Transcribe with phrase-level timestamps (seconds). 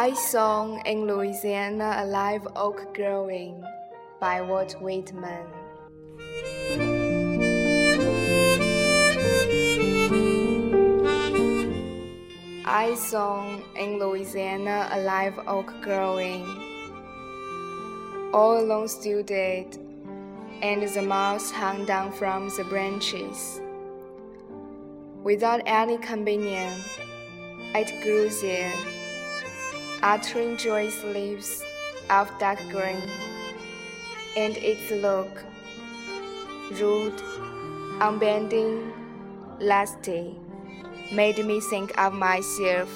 [0.00, 3.62] I Saw in Louisiana A Live Oak Growing
[4.18, 5.44] by Walt Whitman.
[12.64, 13.44] I saw
[13.76, 16.46] in Louisiana a live oak growing.
[18.32, 19.78] All alone stood it,
[20.62, 23.60] and the moss hung down from the branches.
[25.22, 26.72] Without any companion,
[27.74, 28.72] it grew there,
[30.02, 31.62] uttering joyous leaves
[32.08, 33.02] of dark green,
[34.36, 35.44] and its look,
[36.72, 37.20] rude,
[38.00, 38.92] unbending,
[39.58, 40.34] lusty
[41.12, 42.88] made me think of myself.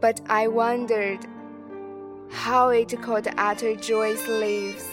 [0.00, 1.26] But I wondered
[2.30, 4.88] how it could utter joyous leaves,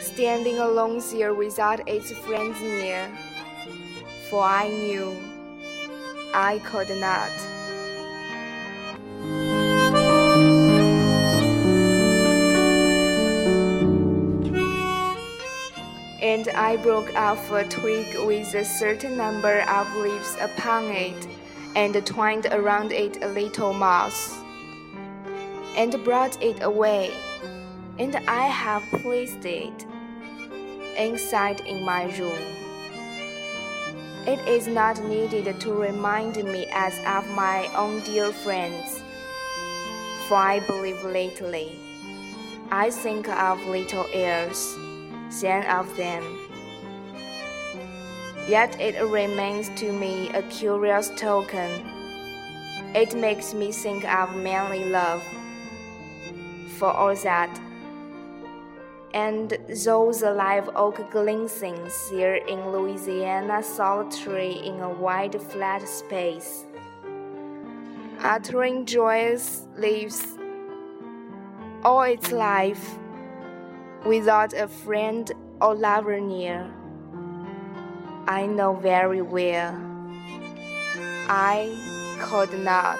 [0.00, 3.08] standing alone there without its friends near,
[4.28, 5.16] for I knew
[6.32, 7.59] I could not.
[16.22, 21.26] And I broke off a twig with a certain number of leaves upon it,
[21.74, 24.38] and twined around it a little moss,
[25.76, 27.10] and brought it away,
[27.98, 29.86] and I have placed it
[30.98, 32.38] inside in my room.
[34.26, 39.02] It is not needed to remind me as of my own dear friends,
[40.28, 41.78] for I believe lately.
[42.70, 44.76] I think of little heirs
[45.40, 46.22] than of them.
[48.48, 51.70] Yet it remains to me a curious token.
[52.94, 55.22] It makes me think of manly love.
[56.78, 57.60] For all that,
[59.12, 66.64] and though the live oak glistens here in Louisiana solitary in a wide flat space,
[68.20, 70.38] uttering joyous leaves
[71.84, 72.98] all its life
[74.04, 75.30] without a friend
[75.60, 76.70] or lover near.
[78.26, 79.90] I know very well
[81.28, 81.76] I
[82.18, 82.98] could not.